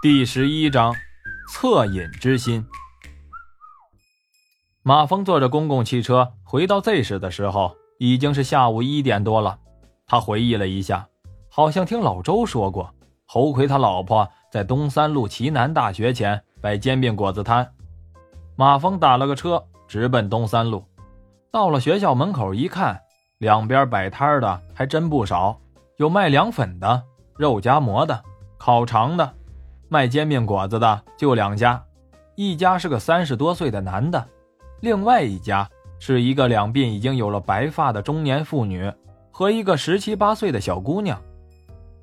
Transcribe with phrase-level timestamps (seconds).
[0.00, 0.94] 第十一章，
[1.52, 2.64] 恻隐之心。
[4.84, 9.58] 马峰坐着公共汽车回到 Z 市的时候，已经是下午一点多了。
[10.06, 11.08] 他回忆了一下，
[11.50, 12.94] 好像听老周说过，
[13.26, 17.68] 侯奎他老婆在东三路齐南大学前摆煎饼果子摊。
[18.54, 20.84] 马峰打了个车，直奔东三路。
[21.50, 23.00] 到了学校门口一看，
[23.38, 25.58] 两边摆摊的还真不少，
[25.96, 27.02] 有卖凉粉的、
[27.36, 28.22] 肉夹馍的、
[28.58, 29.34] 烤肠的。
[29.88, 31.82] 卖煎饼果子的就两家，
[32.34, 34.26] 一家是个三十多岁的男的，
[34.80, 35.68] 另外一家
[35.98, 38.92] 是一个两鬓已经有了白发的中年妇女
[39.30, 41.20] 和一个十七八岁的小姑娘。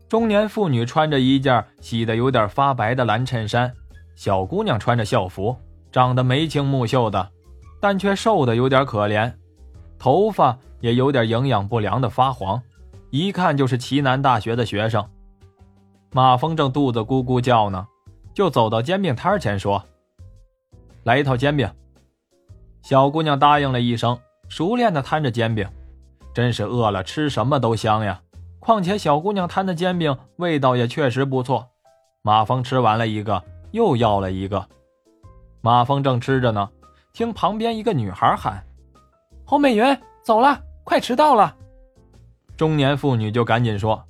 [0.10, 3.72] 中年妇女穿着一件洗得有点发白的蓝衬衫，
[4.16, 5.56] 小姑娘穿着校服，
[5.92, 7.30] 长得眉清目秀的，
[7.80, 9.32] 但却瘦得有点可怜，
[10.00, 12.62] 头发也有点营养不良的发黄，
[13.12, 15.08] 一看就是齐南大学的学生。
[16.16, 17.86] 马峰正肚子咕咕叫呢，
[18.34, 19.84] 就走到煎饼摊前说
[21.04, 21.70] ：“来一套煎饼。”
[22.82, 24.18] 小姑娘答应了一声，
[24.48, 25.68] 熟练的摊着煎饼，
[26.34, 28.22] 真是饿了吃什么都香呀。
[28.62, 31.68] 况且小姑娘摊的煎饼味道也确实不错。
[32.22, 34.66] 马峰吃完了一个，又要了一个。
[35.60, 36.70] 马峰正吃着呢，
[37.12, 38.66] 听旁边一个女孩喊
[39.44, 39.86] ：“侯美云，
[40.24, 41.54] 走了，快迟到了。”
[42.56, 44.02] 中年妇女就赶紧说：“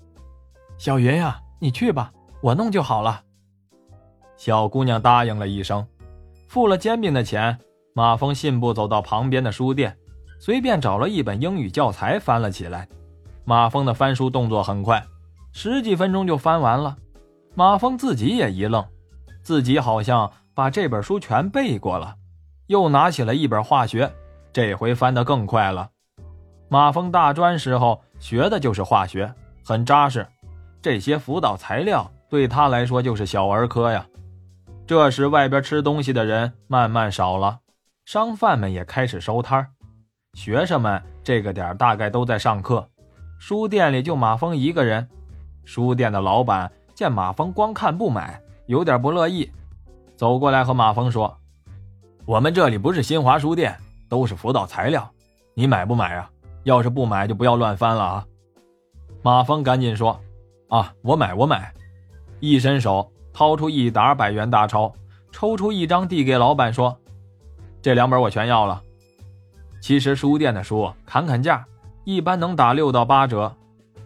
[0.77, 2.11] 小云呀。”你去吧，
[2.41, 3.21] 我弄就好了。
[4.37, 5.85] 小姑娘答应了一声，
[6.47, 7.57] 付了煎饼的钱。
[7.93, 9.97] 马峰信步走到旁边的书店，
[10.37, 12.87] 随便找了一本英语教材翻了起来。
[13.45, 15.01] 马峰的翻书动作很快，
[15.53, 16.97] 十几分钟就翻完了。
[17.53, 18.85] 马峰自己也一愣，
[19.41, 22.15] 自己好像把这本书全背过了。
[22.67, 24.11] 又拿起了一本化学，
[24.51, 25.89] 这回翻得更快了。
[26.67, 29.33] 马峰大专时候学的就是化学，
[29.63, 30.27] 很扎实。
[30.85, 34.05] 这些辅导材料对他来说就是小儿科呀。
[34.85, 37.57] 这时，外边吃东西的人慢慢少了，
[38.05, 39.67] 商贩们也开始收摊
[40.35, 42.87] 学生们这个点大概都在上课，
[43.39, 45.09] 书店里就马峰一个人。
[45.63, 49.51] 书店的老板见马峰光看不买，有点不乐意，
[50.15, 51.35] 走过来和马峰说
[52.27, 53.75] ：“我们这里不是新华书店，
[54.07, 55.11] 都是辅导材料，
[55.55, 56.29] 你买不买啊？
[56.61, 58.25] 要是不买，就不要乱翻了啊。”
[59.23, 60.21] 马峰赶紧说。
[60.67, 61.73] 啊，我买我买，
[62.39, 64.93] 一伸手掏出一沓百元大钞，
[65.31, 66.97] 抽出一张递给老板说
[67.81, 68.81] ：“这两本我全要了。”
[69.79, 71.65] 其实书店的书砍砍价，
[72.03, 73.55] 一般能打六到八折。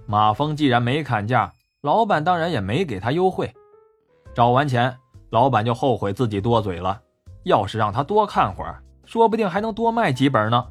[0.06, 3.54] 马峰既然没砍价，老板当然也没给他优惠。
[4.34, 4.98] 找完钱，
[5.30, 7.02] 老板就后悔自己多嘴了。
[7.44, 10.66] 要是让他多看会儿，说不定还能多卖几本呢。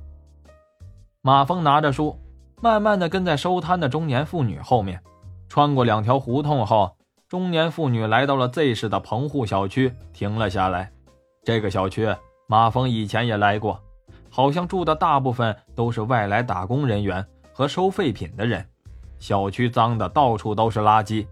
[1.23, 2.19] 马峰拿着书，
[2.61, 5.03] 慢慢的跟在收摊的中年妇女后面。
[5.49, 6.97] 穿过两条胡同后，
[7.29, 10.91] 中年妇女来到了 Z 市的棚户小区，停了下来。
[11.45, 12.15] 这个小区，
[12.47, 13.81] 马峰以前也来过，
[14.29, 18.65] 好像住的大部分都是外来打工人员和收废品的人。
[19.19, 21.27] 小区脏的到处都是垃圾。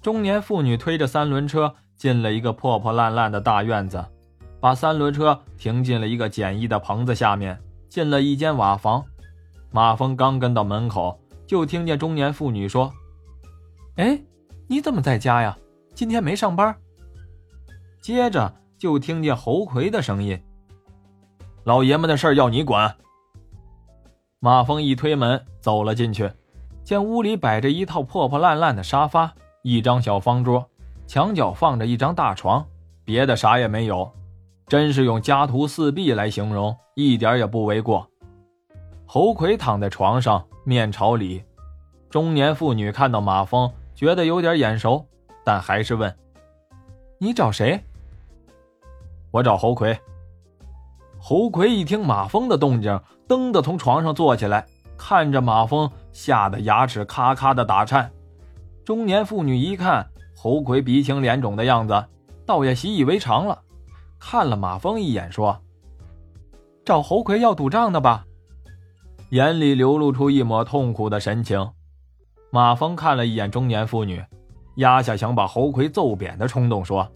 [0.00, 4.04] 中年妇女推着三轮车进了一个破破烂烂的大院子，
[4.60, 9.04] 把三轮车停进了一个简易的棚子下面，进了一间瓦房。
[9.70, 12.92] 马峰刚跟到门口，就听见中年妇女说。
[13.96, 14.18] 哎，
[14.68, 15.54] 你怎么在家呀？
[15.94, 16.74] 今天没上班。
[18.00, 20.40] 接着就听见侯奎的声音
[21.64, 22.96] ：“老爷们的事要你管。”
[24.40, 26.30] 马峰一推门走了进去，
[26.82, 29.30] 见屋里摆着一套破破烂烂的沙发，
[29.62, 30.66] 一张小方桌，
[31.06, 32.66] 墙角放着一张大床，
[33.04, 34.10] 别的啥也没有，
[34.66, 38.08] 真是用家徒四壁来形容，一点也不为过。
[39.04, 41.44] 侯奎躺在床上，面朝里。
[42.08, 43.70] 中年妇女看到马峰。
[43.94, 45.06] 觉得有点眼熟，
[45.44, 46.14] 但还是问
[47.18, 47.80] ：“你找谁
[49.30, 49.98] ？”“我找侯奎。”
[51.18, 54.66] 侯奎一听马蜂的动静，噔的从床上坐起来，
[54.98, 58.10] 看着马蜂，吓得牙齿咔咔的打颤。
[58.84, 60.04] 中年妇女一看
[60.36, 62.04] 侯奎鼻青脸肿的样子，
[62.44, 63.62] 倒也习以为常了，
[64.18, 65.56] 看了马蜂一眼，说
[66.84, 68.26] ：“找侯奎要赌账的吧？”
[69.30, 71.70] 眼里流露出一抹痛苦的神情。
[72.54, 74.22] 马峰看了一眼中年妇女，
[74.74, 77.10] 压下想把侯奎揍扁的冲动，说：“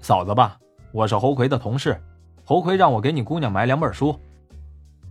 [0.00, 0.58] 嫂子吧，
[0.92, 2.00] 我是侯奎的同事，
[2.42, 4.18] 侯奎让我给你姑娘买两本书。”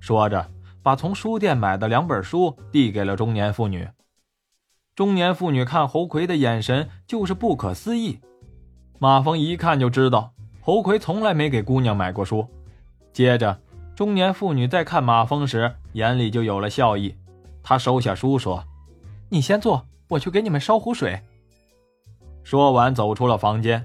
[0.02, 0.50] 说着，
[0.82, 3.88] 把从书店买的两本书递给了中年妇女。
[4.96, 8.20] 中年妇女看侯奎的眼神就是不可思议。
[8.98, 12.48] 马峰一看就知道侯奎从来没给姑娘买过书。
[13.14, 13.60] 接着，
[13.96, 17.16] 中年妇女在看马峰时，眼里就有了笑意。
[17.62, 18.64] 她收下书说。
[19.36, 21.22] 你先坐，我去给你们烧壶水。
[22.42, 23.84] 说完，走出了房间。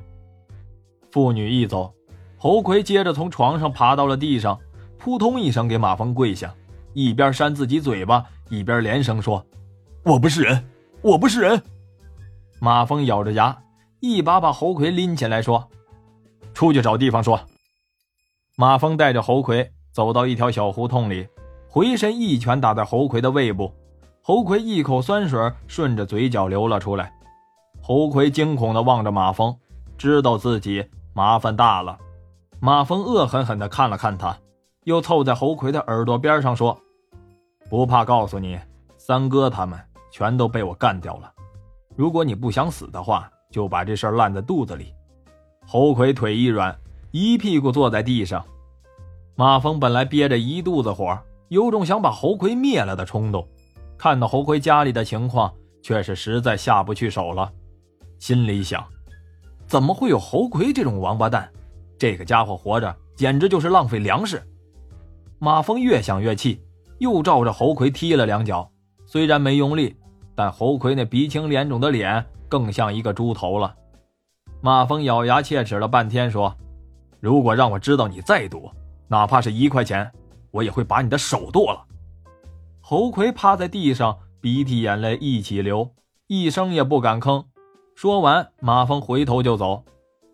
[1.10, 1.92] 妇女一走，
[2.38, 4.56] 侯魁接着从床上爬到了地上，
[4.96, 6.54] 扑通一声给马蜂跪下，
[6.92, 9.44] 一边扇自己嘴巴，一边连声说
[10.06, 10.64] ：“我不是人，
[11.02, 11.60] 我不是人。”
[12.62, 13.60] 马蜂咬着牙，
[13.98, 15.68] 一把把侯魁拎起来，说
[16.54, 17.40] ：“出去找地方说。”
[18.54, 21.26] 马蜂带着侯魁走到一条小胡同里，
[21.68, 23.74] 回身一拳打在侯魁的胃部，
[24.22, 27.12] 侯魁一口酸水顺着嘴角流了出来。
[27.80, 29.56] 侯魁惊恐地望着马蜂，
[29.96, 30.84] 知道自己
[31.14, 31.98] 麻烦大了。
[32.60, 34.36] 马蜂恶狠狠地看了看他，
[34.84, 36.78] 又凑在侯魁的耳朵边上说
[37.70, 38.58] ：“不怕告诉你，
[38.98, 39.78] 三哥他们
[40.12, 41.32] 全都被我干掉了。
[41.96, 44.92] 如果你不想死的话，就把这事烂在肚子里。”
[45.66, 46.78] 侯魁腿一软，
[47.10, 48.44] 一屁股坐在地上。
[49.34, 51.18] 马蜂本来憋着一肚子火，
[51.48, 53.48] 有种想把侯魁灭了的冲动，
[54.00, 55.52] 看到侯奎家里的情况，
[55.82, 57.52] 却是实在下不去手了。
[58.18, 58.82] 心里想：
[59.66, 61.46] 怎么会有侯奎这种王八蛋？
[61.98, 64.42] 这个家伙活着简直就是浪费粮食。
[65.38, 66.62] 马蜂越想越气，
[66.96, 68.66] 又照着侯奎踢了两脚。
[69.04, 69.94] 虽然没用力，
[70.34, 73.76] 但侯奎那鼻青脸肿的脸更像一个猪头了。
[74.62, 76.56] 马蜂咬牙切齿了半天，说
[77.20, 78.70] ：“如果让我知道你再赌，
[79.08, 80.10] 哪怕是一块钱，
[80.52, 81.84] 我也会把你的手剁了。”
[82.90, 85.94] 侯奎趴在地上，鼻涕眼泪一起流，
[86.26, 87.44] 一声也不敢吭。
[87.94, 89.84] 说完，马蜂回头就走，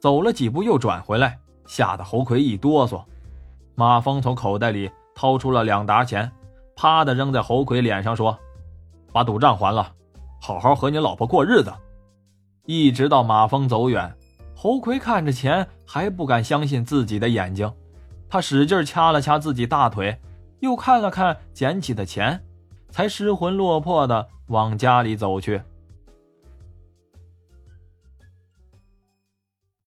[0.00, 3.04] 走了几步又转回来，吓得侯奎一哆嗦。
[3.74, 6.32] 马蜂从口袋里掏出了两沓钱，
[6.74, 8.34] 啪的扔在侯奎脸上，说
[9.12, 9.92] ：“把赌账还了，
[10.40, 11.70] 好好和你老婆过日子。”
[12.64, 14.16] 一直到马蜂走远，
[14.54, 17.70] 侯奎看着钱还不敢相信自己的眼睛，
[18.30, 20.18] 他使劲掐了掐自己大腿，
[20.60, 22.42] 又看了看捡起的钱，
[22.96, 25.60] 才失魂落魄的往家里走去。